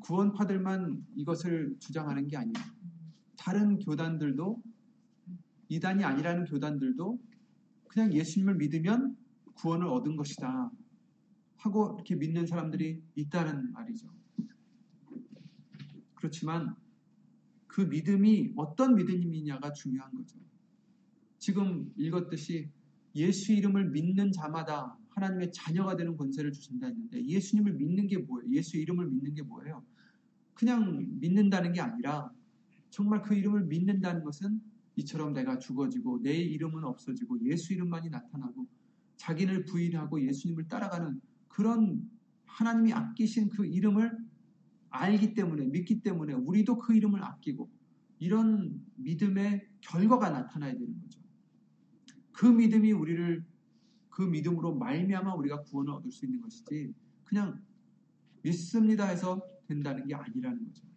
[0.00, 2.54] 구원파들만 이것을 주장하는 게 아니에요.
[3.36, 4.62] 다른 교단들도
[5.70, 7.18] 이단이 아니라는 교단들도
[7.88, 9.16] 그냥 예수님을 믿으면
[9.54, 10.70] 구원을 얻은 것이다
[11.56, 14.08] 하고 이렇게 믿는 사람들이 있다는 말이죠.
[16.14, 16.74] 그렇지만
[17.66, 20.38] 그 믿음이 어떤 믿음이냐가 중요한 거죠.
[21.38, 22.68] 지금 읽었듯이
[23.14, 28.50] 예수 이름을 믿는 자마다 하나님의 자녀가 되는 권세를 주신다 했는데 예수님을 믿는 게 뭐예요?
[28.50, 29.84] 예수 이름을 믿는 게 뭐예요?
[30.54, 32.30] 그냥 믿는다는 게 아니라
[32.90, 34.60] 정말 그 이름을 믿는다는 것은
[35.00, 38.66] 이처럼 내가 죽어지고 내 이름은 없어지고 예수 이름만이 나타나고
[39.16, 42.08] 자기를 부인하고 예수님을 따라가는 그런
[42.46, 44.16] 하나님이 아끼신 그 이름을
[44.90, 47.70] 알기 때문에 믿기 때문에 우리도 그 이름을 아끼고
[48.18, 51.20] 이런 믿음의 결과가 나타나야 되는 거죠.
[52.32, 53.44] 그 믿음이 우리를
[54.08, 56.92] 그 믿음으로 말미암아 우리가 구원을 얻을 수 있는 것이지
[57.24, 57.62] 그냥
[58.42, 60.89] 믿습니다 해서 된다는 게 아니라는 거죠.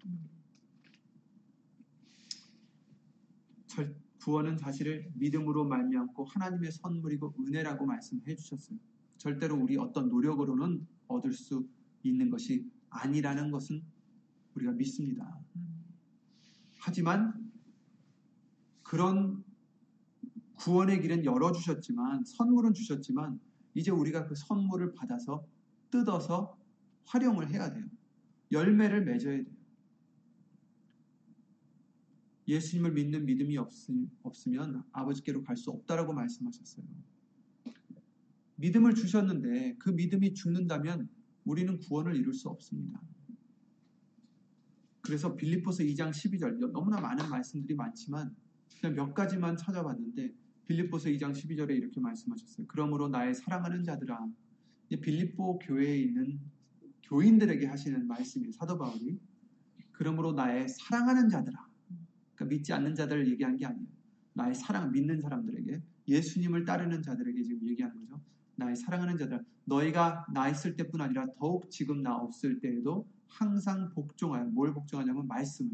[4.22, 8.78] 구원은 사실을 믿음으로 말미암고 하나님의 선물이고 은혜라고 말씀해 주셨어요.
[9.18, 11.68] 절대로 우리 어떤 노력으로는 얻을 수
[12.04, 13.84] 있는 것이 아니라는 것은
[14.56, 15.40] 우리가 믿습니다.
[16.80, 17.52] 하지만
[18.82, 19.44] 그런
[20.56, 23.40] 구원의 길은 열어주셨지만 선물은 주셨지만
[23.74, 25.46] 이제 우리가 그 선물을 받아서
[25.90, 26.58] 뜯어서
[27.06, 27.86] 활용을 해야 돼요.
[28.52, 29.53] 열매를 맺어야 돼요.
[32.54, 36.86] 예수님을 믿는 믿음이 없으면 아버지께로 갈 수 없다라고 말씀하셨어요.
[38.56, 41.10] 믿음을 주셨는데 그 믿음이 죽는다면
[41.44, 43.02] 우리는 구원을 이룰 수 없습니다.
[45.02, 48.34] 그래서 빌립보서 2장 12절 너무나 많은 말씀들이 많지만
[48.80, 50.34] 그냥 몇 가지만 찾아봤는데
[50.68, 52.68] 빌립보서 2장 12절에 이렇게 말씀하셨어요.
[52.68, 54.32] 그러므로 나의 사랑하는 자들아
[55.02, 56.39] 빌립보 교회에 있는
[57.04, 59.20] 교인들에게 하시는 말씀이 사도 바울이
[59.92, 61.73] 그러므로 나의 사랑하는 자들아
[62.36, 63.88] 그러니까 믿지 않는 자들을 얘기한 게 아니에요.
[64.34, 68.22] 나의 사랑 믿는 사람들에게 예수님을 따르는 자들에게 지금 얘기하는 거죠.
[68.56, 74.46] 나의 사랑하는 자들 너희가 나 있을 때뿐 아니라 더욱 지금 나 없을 때에도 항상 복종하여
[74.46, 75.72] 뭘 복종하냐면 말씀을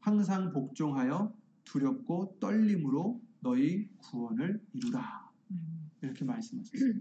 [0.00, 5.30] 항상 복종하여 두렵고 떨림으로 너희 구원을 이루라
[6.00, 6.94] 이렇게 말씀하셨어요.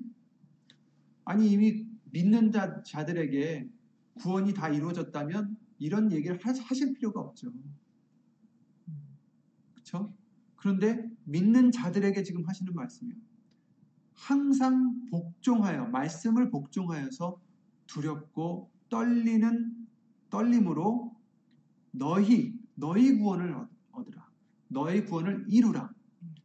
[1.26, 3.70] 아니 이미 믿는 자, 자들에게
[4.16, 7.52] 구원이 다 이루어졌다면 이런 얘기를 하실 필요가 없죠.
[9.96, 10.14] 그렇죠?
[10.56, 13.18] 그런데 믿는 자들에게 지금 하시는 말씀이에요.
[14.14, 17.40] 항상 복종하여 말씀을 복종하여서
[17.88, 19.88] 두렵고 떨리는
[20.30, 21.16] 떨림으로
[21.92, 23.56] 너희 너희 구원을
[23.92, 24.30] 얻으라.
[24.68, 25.90] 너희 구원을 이루라.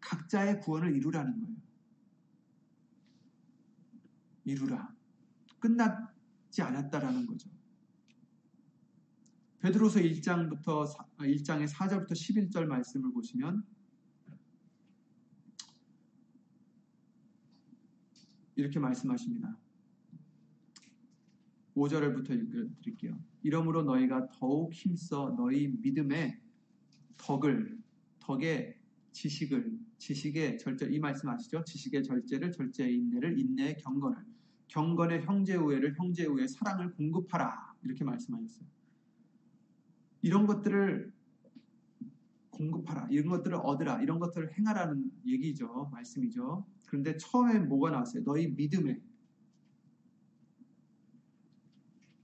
[0.01, 1.57] 각자의 구원을 이루라는 거예요.
[4.45, 4.95] 이루라.
[5.59, 7.51] 끝났지 않았다라는 거죠.
[9.61, 10.87] 베드로서 1장부터
[11.19, 13.63] 1장의 4절부터 11절 말씀을 보시면
[18.57, 19.57] 이렇게 말씀하십니다.
[21.77, 23.19] 5절부터 읽어드릴게요.
[23.43, 26.39] 이러므로 너희가 더욱 힘써 너희 믿음의
[27.17, 27.79] 덕을
[28.21, 28.77] 덕의
[29.13, 31.63] 지식을 지식의 절제 이 말씀 아시죠?
[31.65, 34.17] 지식의 절제를 절제의 인내를 인내의 경건을
[34.69, 38.80] 경건의 형제 우애를 형제 우애의 사랑을 공급하라 이렇게 말씀하셨어요.
[40.23, 41.13] 이런 것들을
[42.51, 46.67] 공급하라 이런 것들을 얻으라 이런 것들을 행하라는 얘기죠 말씀이죠.
[46.87, 48.25] 그런데 처음에 뭐가 나왔어요?
[48.25, 49.01] 너희 믿음에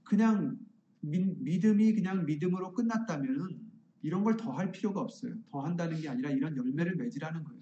[0.03, 0.57] 그냥
[1.01, 3.59] 믿음이 그냥 믿음으로 끝났다면
[4.03, 5.33] 이런 걸 더 할 필요가 없어요.
[5.49, 7.61] 더 한다는 게 아니라 이런 열매를 맺으라는 거예요.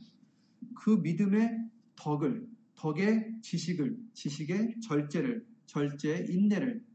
[0.75, 6.83] 그 믿음의 덕을, 덕의 지식을, 지식의 절제를, 절제의 인내를,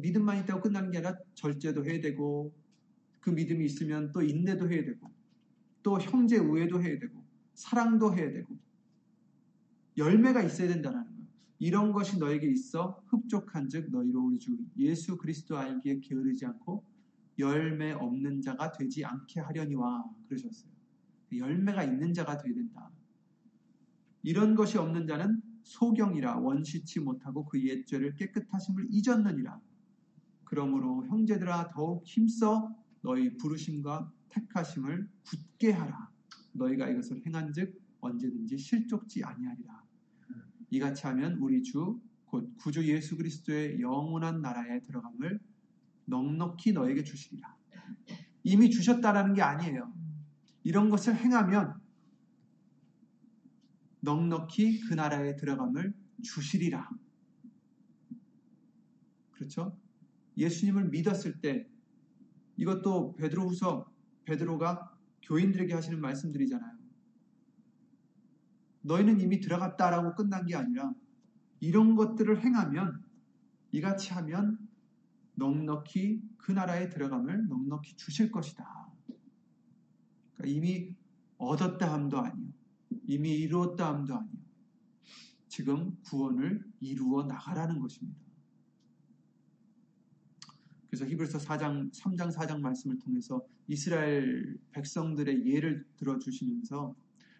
[0.00, 2.52] 믿음만 있다고 끝나는 게 아니라 절제도 해야 되고,
[3.20, 5.10] 그 믿음이 있으면 또 인내도 해야 되고,
[5.82, 7.22] 또 형제 우애도 해야 되고,
[7.54, 8.56] 사랑도 해야 되고,
[9.96, 11.16] 열매가 있어야 된다는 거예요.
[11.58, 16.84] 이런 것이 너에게 있어 흡족한즉 너희로 우리 주 예수 그리스도 알기에 게으르지 않고
[17.38, 20.70] 열매 없는 자가 되지 않게 하려니와 그러셨어요.
[21.34, 22.90] 열매가 있는 자가 되어야 된다.
[24.22, 29.60] 이런 것이 없는 자는 소경이라 원시치 못하고 그 옛죄를 깨끗하심을 잊었느니라.
[30.46, 36.10] 그러므로 형제들아 더욱 힘써 너희 부르심과 택하심을 굳게 하라.
[36.52, 39.84] 너희가 이것을 행한즉 언제든지 실족지 아니하리라.
[40.70, 45.40] 이같이 하면 우리 주 곧 구주 예수 그리스도의 영원한 나라에 들어감을
[46.06, 47.56] 넉넉히 너에게 주시리라.
[48.44, 49.92] 이미 주셨다라는 게 아니에요.
[50.62, 51.80] 이런 것을 행하면
[54.00, 56.90] 넉넉히 그 나라에 들어감을 주시리라.
[59.32, 59.78] 그렇죠?
[60.36, 61.66] 예수님을 믿었을 때
[62.56, 63.90] 이것도 베드로후서
[64.24, 66.76] 베드로가 교인들에게 하시는 말씀들이잖아요.
[68.82, 70.92] 너희는 이미 들어갔다라고 끝난 게 아니라
[71.60, 73.04] 이런 것들을 행하면
[73.72, 74.58] 이같이 하면
[75.34, 78.64] 넉넉히 그 나라에 들어감을 넉넉히 주실 것이다.
[80.34, 80.94] 그러니까 이미
[81.38, 82.48] 얻었다 함도 아니요.
[83.06, 84.46] 이미 이루었다 함도 아니요.
[85.48, 88.25] 지금 구원을 이루어 나가라는 것입니다.
[90.96, 96.94] 그래서 히브리서 4장 3장 4장 말씀을 통해서 이스라엘 백성들의 예를 들어 주시면서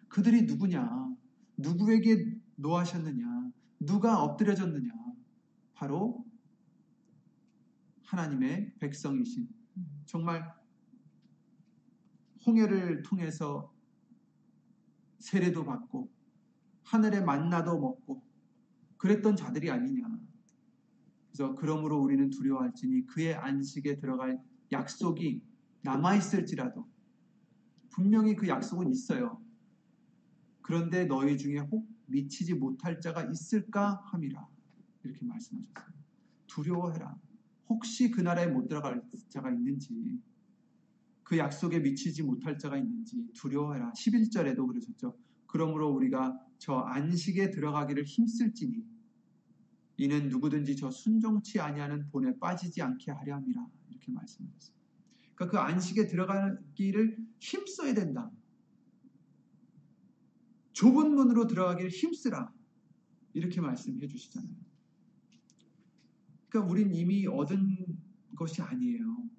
[0.09, 1.15] 그들이 누구냐?
[1.57, 3.51] 누구에게 노하셨느냐?
[3.79, 4.91] 누가 엎드려졌느냐?
[5.73, 6.23] 바로
[8.03, 9.49] 하나님의 백성이신
[10.05, 10.53] 정말
[12.45, 13.73] 홍해를 통해서
[15.17, 16.11] 세례도 받고
[16.83, 18.23] 하늘의 만나도 먹고
[18.97, 20.16] 그랬던 자들이 아니냐.
[21.37, 25.43] 그래서 그러므로 우리는 두려워할지니 그의 안식에 들어갈 약속이
[25.83, 26.89] 남아 있을지라도
[27.91, 29.39] 분명히 그 약속은 있어요.
[30.63, 34.47] 그런데 너희 중에 혹 미치지 못할 자가 있을까 함이라
[35.03, 35.93] 이렇게 말씀하셨어요.
[36.47, 37.15] 두려워해라.
[37.69, 40.19] 혹시 그 나라에 못 들어갈 자가 있는지
[41.21, 43.91] 그 약속에 미치지 못할 자가 있는지 두려워해라.
[43.91, 45.15] 11절에도 그러셨죠.
[45.45, 48.96] 그러므로 우리가 저 안식에 들어가기를 힘쓸지니
[49.97, 54.77] 이는 누구든지 저 순종치 아니하는 본에 빠지지 않게 하려 함이라 이렇게 말씀하셨어요.
[55.35, 58.31] 그러니까 그 안식에 들어가기를 힘써야 된다.
[60.73, 62.53] 좁은 문으로 들어가기를 힘쓰라.
[63.33, 64.55] 이렇게 말씀해 주시잖아요.
[66.49, 67.99] 그러니까 우린 이미 얻은
[68.35, 69.29] 것이 아니에요.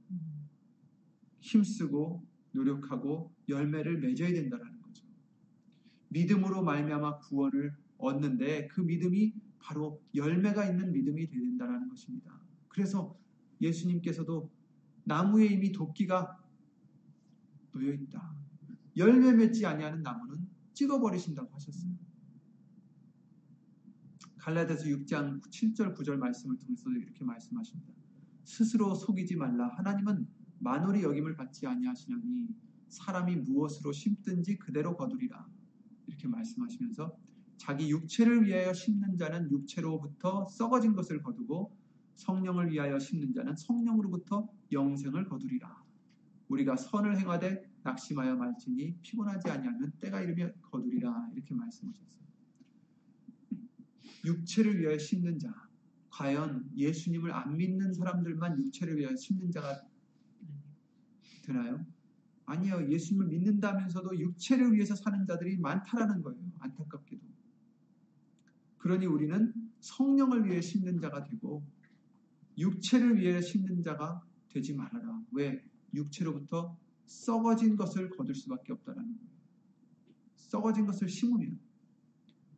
[1.40, 5.05] 힘쓰고 노력하고 열매를 맺어야 된다는 거죠.
[6.09, 9.35] 믿음으로 말미암아 구원을 얻는데 그 믿음이
[9.68, 12.40] 바로 열매가 있는 믿음이 되야 된다는 것입니다.
[12.68, 13.14] 그래서
[13.61, 14.50] 예수님께서도
[15.04, 16.42] 나무에 이미 도끼가
[17.72, 18.35] 놓여 있다.
[18.96, 21.92] 열매 맺지 아니하는 나무는 찍어버리신다고 하셨어요.
[24.38, 27.92] 갈라디아서 6장 7절 9절 말씀을 통해서 이렇게 말씀하십니다.
[28.44, 29.68] 스스로 속이지 말라.
[29.76, 30.26] 하나님은
[30.61, 32.48] 만월이 여김을 받지 아니하시려니
[32.88, 35.46] 사람이 무엇으로 심든지 그대로 거두리라.
[36.07, 37.27] 이렇게 말씀하시면서
[37.59, 41.77] 자기 육체를 위하여 심는 자는 육체로부터 썩어진 것을 거두고
[42.14, 45.85] 성령을 위하여 심는 자는 성령으로부터 영생을 거두리라.
[46.49, 52.27] 우리가 선을 행하되 낙심하여 말지니 피곤하지 아니하면 때가 이르면 거두리라 이렇게 말씀하셨어요.
[54.25, 55.53] 육체를 위하여 심는 자
[56.11, 59.83] 과연 예수님을 안 믿는 사람들만 육체를 위하여 심는 자가
[61.44, 61.85] 되나요?
[62.47, 62.90] 아니요.
[62.90, 66.40] 예수님을 믿는다면서도 육체를 위해서 사는 자들이 많다라는 거예요.
[66.59, 67.27] 안타깝게도.
[68.88, 71.62] 그러니 우리는 성령을 위해 심는 자가 되고
[72.57, 75.22] 육체를 위해 심는 자가 되지 말아라.
[75.33, 75.62] 왜?
[75.92, 76.74] 육체로부터
[77.05, 79.31] 썩어진 것을 거둘 수밖에 없다라는 거예요.
[80.37, 81.61] 썩어진 것을 심으면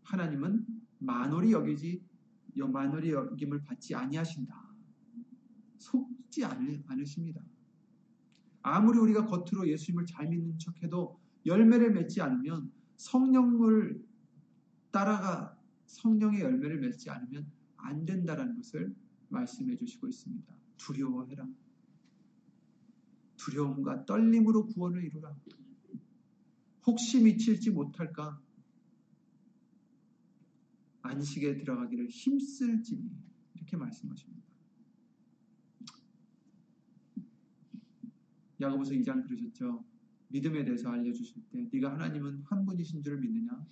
[0.04, 0.66] 하나님은
[1.00, 2.00] 만월이 여기지
[2.54, 4.54] 만월이 여김을 받지 아니하신다.
[5.78, 7.42] 속지 않으, 않으십니다.
[8.62, 14.00] 아무리 우리가 겉으로 예수님을 잘 믿는 척해도 열매를 맺지 않으면 성령을
[14.92, 15.59] 따라가
[15.90, 18.94] 성령의 열매를 맺지 않으면 안 된다라는 것을
[19.28, 20.54] 말씀해 주시고 있습니다.
[20.76, 21.48] 두려워해라.
[23.36, 25.34] 두려움과 떨림으로 구원을 이루라.
[26.86, 28.40] 혹시 미칠지 못할까?
[31.02, 33.10] 안식에 들어가기를 힘쓸지니
[33.54, 34.40] 이렇게 말씀하십니다.
[38.60, 39.84] 야고보서 2장 그러셨죠.
[40.28, 43.66] 믿음에 대해서 알려주실 때 네가 하나님은 한 분이신 줄 믿느냐?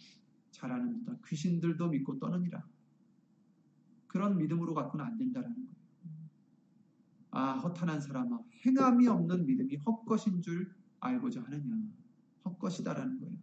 [0.59, 1.19] 잘 아는도다.
[1.25, 2.67] 귀신들도 믿고 떠느니라.
[4.09, 5.79] 그런 믿음으로 갖고는 안 된다라는 거예요.
[7.31, 11.77] 아 허탄한 사람아 행함이 없는 믿음이 헛것인 줄 알고자 하느냐.
[12.45, 13.37] 헛것이다라는 거예요.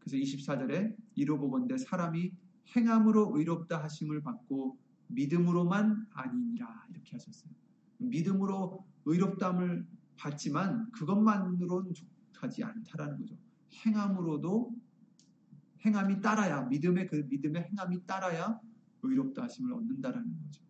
[0.00, 2.32] 그래서 24절에 이로 보건대 사람이
[2.76, 7.50] 행함으로 의롭다 하심을 받고 믿음으로만 아니니라 이렇게 하셨어요.
[7.96, 9.86] 믿음으로 의롭담을
[10.16, 13.36] 받지만 그것만으로는 족하지 않다라는 거죠.
[13.86, 14.74] 행함으로도
[15.84, 18.60] 행함이 따라야 믿음의 그 믿음의 행함이 따라야
[19.02, 20.62] 의롭다 하심을 얻는다라는 거죠.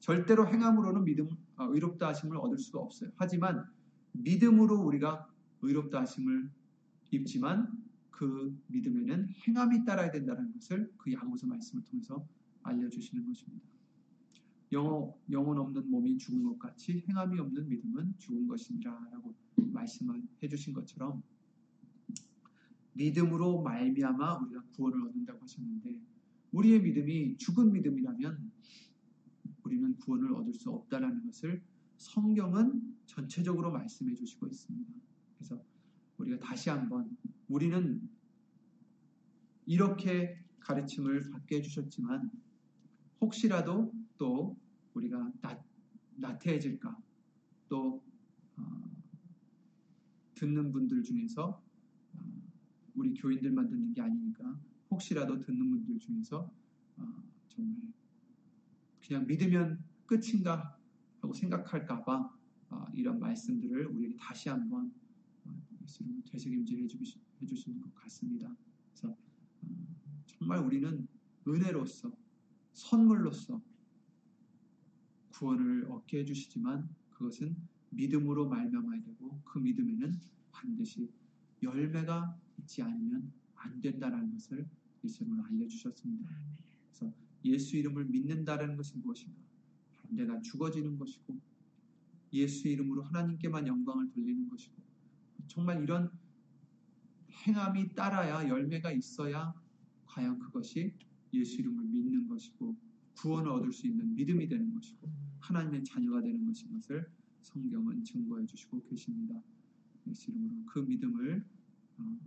[0.00, 3.10] 절대로 행함으로는 믿음 아, 의롭다 하심을 얻을 수가 없어요.
[3.16, 3.64] 하지만
[4.12, 5.28] 믿음으로 우리가
[5.62, 6.50] 의롭다 하심을
[7.10, 7.70] 입지만
[8.10, 12.26] 그 믿음에는 행함이 따라야 된다는 것을 그 야고보서 말씀을 통해서
[12.62, 13.66] 알려주시는 것입니다.
[14.72, 21.22] 영어, 영혼 없는 몸이 죽은 것 같이 행함이 없는 믿음은 죽은 것이니라라고 말씀을 해주신 것처럼
[22.98, 26.00] 믿음으로 말미암아 우리가 구원을 얻는다고 하셨는데
[26.50, 28.50] 우리의 믿음이 죽은 믿음이라면
[29.62, 31.62] 우리는 구원을 얻을 수 없다라는 것을
[31.96, 34.92] 성경은 전체적으로 말씀해 주시고 있습니다.
[35.36, 35.62] 그래서
[36.18, 37.16] 우리가 다시 한번
[37.48, 38.08] 우리는
[39.66, 42.30] 이렇게 가르침을 받게 해주셨지만
[43.20, 44.56] 혹시라도 또
[44.94, 45.64] 우리가 나,
[46.16, 46.96] 나태해질까
[47.68, 48.02] 또
[48.56, 48.62] 어,
[50.34, 51.67] 듣는 분들 중에서 어,
[52.98, 56.50] 우리 교인들만 듣는 게 아니니까 혹시라도 듣는 분들 중에서
[56.96, 57.92] 어, 정말
[59.06, 60.76] 그냥 믿으면 끝인가
[61.20, 62.36] 하고 생각할까봐
[62.70, 64.92] 어, 이런 말씀들을 우리에게 다시 한번
[65.82, 66.88] 예수님 되새김질
[67.40, 68.54] 해주시는 것 같습니다.
[68.90, 69.16] 그래서
[70.26, 71.08] 정말 우리는
[71.46, 72.12] 은혜로서
[72.72, 73.62] 선물로서
[75.30, 77.56] 구원을 얻게 해주시지만 그것은
[77.90, 80.12] 믿음으로 말미암아야 되고 그 믿음에는
[80.52, 81.10] 반드시
[81.62, 84.68] 열매가 있지 않으면 안 된다는 것을
[85.02, 86.30] 예수님은 알려주셨습니다.
[86.86, 87.12] 그래서
[87.44, 89.34] 예수 이름을 믿는다는 것이 무엇인가?
[89.96, 91.40] 바로 내가 죽어지는 것이고
[92.34, 94.76] 예수 이름으로 하나님께만 영광을 돌리는 것이고
[95.46, 96.10] 정말 이런
[97.46, 99.54] 행함이 따라야 열매가 있어야
[100.06, 100.92] 과연 그것이
[101.32, 102.76] 예수 이름을 믿는 것이고
[103.16, 105.08] 구원을 얻을 수 있는 믿음이 되는 것이고
[105.40, 107.10] 하나님의 자녀가 되는 것인 것을
[107.42, 109.40] 성경은 증거해 주시고 계십니다.
[110.06, 111.44] 예수 이름으로 그 믿음을
[111.98, 112.18] 어,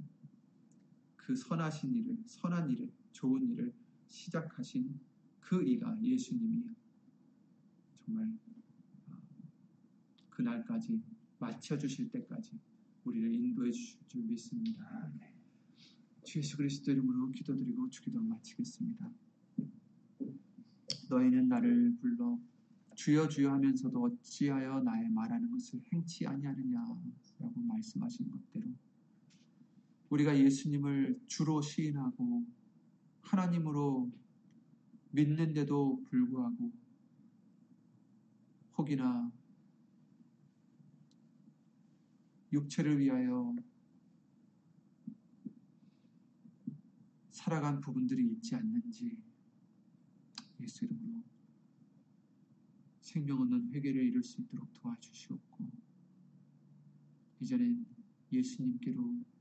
[1.26, 3.74] 그 선하신 일을 선한 일을 좋은 일을
[4.08, 5.00] 시작하신
[5.40, 6.64] 그 이가 예수님이
[8.06, 8.38] 정말
[9.08, 9.18] 어,
[10.30, 11.02] 그날까지
[11.40, 12.60] 마쳐 주실 때까지
[13.04, 15.12] 우리를 인도해 주실 줄 믿습니다.
[16.24, 19.12] 주 예수 그리스도 이름으로 기도드리고 주기도 마치겠습니다.
[21.10, 22.40] 너희는 나를 불러
[22.96, 27.02] 주여 주여 하면서도 어찌하여 나의 말하는 것을 행치 아니하느냐라고
[27.56, 28.72] 말씀하신 것대로
[30.12, 32.46] 우리가 예수님을 주로 시인하고
[33.22, 34.12] 하나님으로
[35.12, 36.72] 믿는데도 불구하고
[38.78, 39.32] 혹이나
[42.52, 43.56] 육체를 위하여
[47.30, 49.18] 살아간 부분들이 있지 않는지
[50.60, 51.24] 예수 이름으로
[53.00, 55.72] 생명 없는 회개를 이룰 수 있도록 도와주시옵고
[57.40, 57.86] 이전엔
[58.34, 59.32] 예수님께로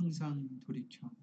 [0.00, 1.14] 항상 돌이켜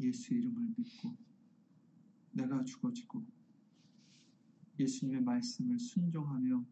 [0.00, 1.16] 예수 이름을 믿고
[2.32, 3.24] 내가 죽어지고
[4.80, 6.66] 예수님의 말씀을 순종하며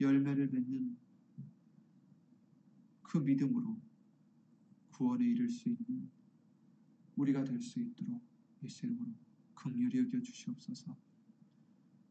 [0.00, 0.96] 열매를 맺는
[3.04, 3.80] 그 믿음으로
[4.90, 6.10] 구원에 이를 수 있는
[7.14, 8.20] 우리가 될 수 있도록
[8.64, 9.14] 예수 이름으로
[9.54, 10.96] 긍휼히 여겨 주시옵소서.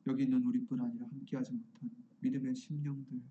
[0.07, 1.91] 여기 있는 우리뿐 아니라 함께하지 못한
[2.21, 3.21] 믿음의 심령들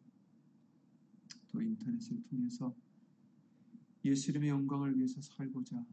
[1.48, 2.74] 또 인터넷을 통해서
[4.04, 5.84] 예수 이름의 영광을 위해서 살고자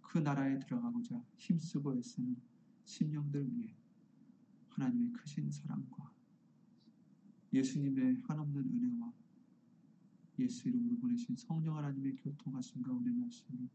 [0.00, 2.36] 그 나라에 들어가고자 힘쓰고 애쓰는
[2.84, 3.74] 심령들 위해
[4.68, 6.12] 하나님의 크신 사랑과
[7.52, 9.12] 예수님의 한없는 은혜와
[10.38, 13.68] 예수 이름으로 보내신 성령 하나님의 교통하심과 은혜 말씀이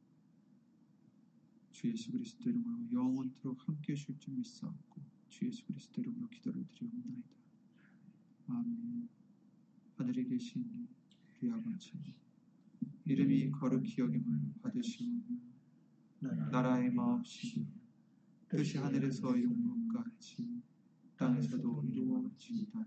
[1.72, 7.30] 주 예수 그리스도 이름으로 영원토록 함께 하실 줄 믿사옵고 주 예수 그리스도 이름으로 기도를 드리옵나이다.
[8.48, 9.10] 아멘
[9.96, 10.88] 하늘에 계신
[11.42, 11.92] 우리 아버지
[13.06, 15.24] 이름이 거룩히 여김을 받으시오며
[16.52, 17.66] 나라의 마옵시며
[18.48, 20.62] 뜻이 하늘에서 이룬 것 같이
[21.18, 22.86] 땅에서도 이루어지이다.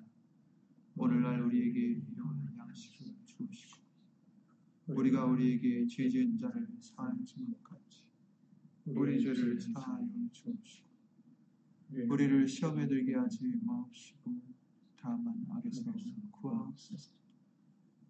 [0.97, 3.83] 오늘날 우리에게 필요한 양식을 주옵시고
[4.87, 8.05] 우리가 우리에게 죄 지은 자를 사하여 주는 것 같이
[8.85, 10.87] 우리 죄를 사하여 주옵시고
[12.09, 14.33] 우리를 시험에 들게 하지 마옵시고
[14.97, 15.93] 다만 악에서
[16.31, 17.24] 구하옵소서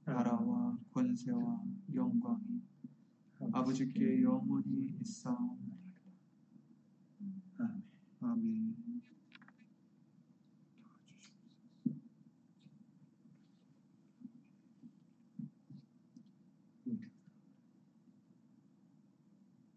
[0.04, 1.62] 나라와 권세와
[1.94, 2.60] 영광이
[3.52, 5.82] 아버지께 영원히 있사옵나이다.
[8.20, 8.74] 아멘.